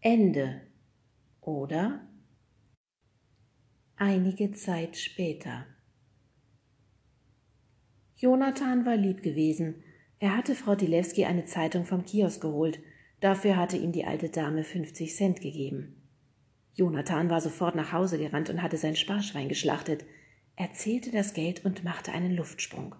Ende 0.00 0.60
oder 1.40 2.06
einige 3.96 4.52
Zeit 4.52 4.96
später. 4.96 5.66
Jonathan 8.16 8.86
war 8.86 8.96
lieb 8.96 9.22
gewesen. 9.22 9.82
Er 10.18 10.36
hatte 10.36 10.54
Frau 10.54 10.74
Dilewski 10.74 11.24
eine 11.24 11.44
Zeitung 11.44 11.84
vom 11.84 12.04
Kiosk 12.04 12.40
geholt. 12.40 12.80
Dafür 13.20 13.56
hatte 13.56 13.76
ihm 13.76 13.92
die 13.92 14.04
alte 14.04 14.28
Dame 14.28 14.64
50 14.64 15.14
Cent 15.14 15.40
gegeben. 15.40 16.02
Jonathan 16.74 17.30
war 17.30 17.40
sofort 17.40 17.74
nach 17.74 17.92
Hause 17.92 18.18
gerannt 18.18 18.50
und 18.50 18.62
hatte 18.62 18.76
sein 18.76 18.96
Sparschwein 18.96 19.48
geschlachtet. 19.48 20.04
Er 20.56 20.72
zählte 20.72 21.10
das 21.10 21.34
Geld 21.34 21.64
und 21.64 21.84
machte 21.84 22.12
einen 22.12 22.34
Luftsprung. 22.34 22.94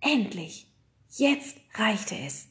Endlich! 0.00 0.72
Jetzt 1.08 1.58
reichte 1.74 2.14
es! 2.16 2.48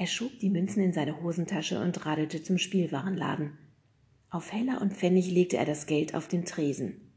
Er 0.00 0.06
schob 0.06 0.38
die 0.38 0.48
Münzen 0.48 0.82
in 0.82 0.94
seine 0.94 1.20
Hosentasche 1.20 1.78
und 1.78 2.06
radelte 2.06 2.42
zum 2.42 2.56
Spielwarenladen. 2.56 3.58
Auf 4.30 4.50
Heller 4.50 4.80
und 4.80 4.94
Pfennig 4.94 5.30
legte 5.30 5.58
er 5.58 5.66
das 5.66 5.84
Geld 5.84 6.14
auf 6.14 6.26
den 6.26 6.46
Tresen. 6.46 7.12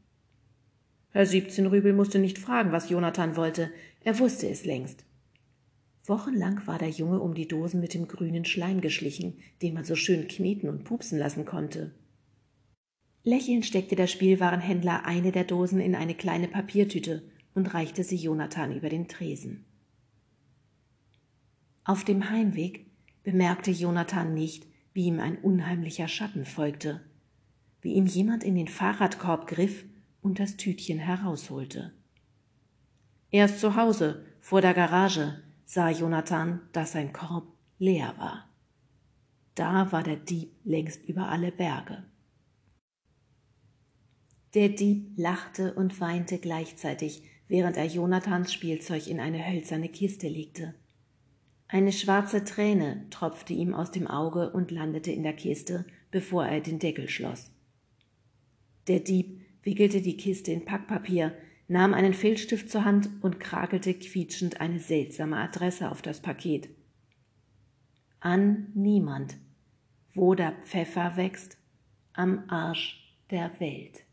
Herr 1.08 1.24
Siebzehnrübel 1.24 1.94
musste 1.94 2.18
nicht 2.18 2.38
fragen, 2.38 2.72
was 2.72 2.90
Jonathan 2.90 3.36
wollte, 3.36 3.70
er 4.02 4.18
wusste 4.18 4.50
es 4.50 4.66
längst. 4.66 5.06
Wochenlang 6.04 6.66
war 6.66 6.78
der 6.78 6.90
Junge 6.90 7.20
um 7.20 7.32
die 7.32 7.48
Dosen 7.48 7.80
mit 7.80 7.94
dem 7.94 8.06
grünen 8.06 8.44
Schleim 8.44 8.82
geschlichen, 8.82 9.38
den 9.62 9.72
man 9.72 9.84
so 9.84 9.96
schön 9.96 10.28
kneten 10.28 10.68
und 10.68 10.84
pupsen 10.84 11.18
lassen 11.18 11.46
konnte. 11.46 11.94
Lächelnd 13.22 13.64
steckte 13.64 13.96
der 13.96 14.08
Spielwarenhändler 14.08 15.06
eine 15.06 15.32
der 15.32 15.44
Dosen 15.44 15.80
in 15.80 15.94
eine 15.94 16.14
kleine 16.14 16.48
Papiertüte 16.48 17.22
und 17.54 17.72
reichte 17.72 18.04
sie 18.04 18.16
Jonathan 18.16 18.76
über 18.76 18.90
den 18.90 19.08
Tresen. 19.08 19.64
Auf 21.84 22.02
dem 22.02 22.30
Heimweg 22.30 22.86
bemerkte 23.24 23.70
Jonathan 23.70 24.32
nicht, 24.32 24.66
wie 24.94 25.04
ihm 25.04 25.20
ein 25.20 25.36
unheimlicher 25.38 26.08
Schatten 26.08 26.46
folgte, 26.46 27.02
wie 27.82 27.92
ihm 27.92 28.06
jemand 28.06 28.42
in 28.42 28.54
den 28.54 28.68
Fahrradkorb 28.68 29.46
griff 29.46 29.84
und 30.22 30.40
das 30.40 30.56
Tütchen 30.56 30.98
herausholte. 30.98 31.92
Erst 33.30 33.60
zu 33.60 33.76
Hause, 33.76 34.24
vor 34.40 34.62
der 34.62 34.72
Garage, 34.72 35.42
sah 35.66 35.90
Jonathan, 35.90 36.60
dass 36.72 36.92
sein 36.92 37.12
Korb 37.12 37.52
leer 37.78 38.14
war. 38.16 38.48
Da 39.54 39.92
war 39.92 40.02
der 40.02 40.16
Dieb 40.16 40.52
längst 40.64 41.04
über 41.04 41.28
alle 41.28 41.52
Berge. 41.52 42.04
Der 44.54 44.68
Dieb 44.70 45.12
lachte 45.16 45.74
und 45.74 46.00
weinte 46.00 46.38
gleichzeitig, 46.38 47.24
während 47.48 47.76
er 47.76 47.86
Jonathans 47.86 48.52
Spielzeug 48.52 49.06
in 49.06 49.20
eine 49.20 49.46
hölzerne 49.46 49.88
Kiste 49.88 50.28
legte. 50.28 50.74
Eine 51.74 51.90
schwarze 51.90 52.44
Träne 52.44 53.04
tropfte 53.10 53.52
ihm 53.52 53.74
aus 53.74 53.90
dem 53.90 54.06
Auge 54.06 54.50
und 54.50 54.70
landete 54.70 55.10
in 55.10 55.24
der 55.24 55.32
Kiste, 55.32 55.84
bevor 56.12 56.46
er 56.46 56.60
den 56.60 56.78
Deckel 56.78 57.08
schloss. 57.08 57.50
Der 58.86 59.00
Dieb 59.00 59.40
wickelte 59.64 60.00
die 60.00 60.16
Kiste 60.16 60.52
in 60.52 60.64
Packpapier, 60.64 61.36
nahm 61.66 61.92
einen 61.92 62.14
Filzstift 62.14 62.70
zur 62.70 62.84
Hand 62.84 63.10
und 63.22 63.40
krakelte 63.40 63.92
quietschend 63.92 64.60
eine 64.60 64.78
seltsame 64.78 65.36
Adresse 65.36 65.90
auf 65.90 66.00
das 66.00 66.22
Paket. 66.22 66.68
An 68.20 68.68
niemand, 68.74 69.34
wo 70.14 70.36
der 70.36 70.52
Pfeffer 70.62 71.16
wächst, 71.16 71.58
am 72.12 72.44
Arsch 72.46 73.18
der 73.32 73.50
Welt. 73.58 74.04